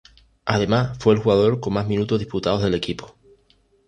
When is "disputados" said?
2.17-2.63